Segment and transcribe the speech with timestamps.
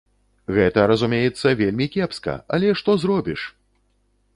[0.55, 3.41] Гэта, разумеецца, вельмі кепска, але што зробіш!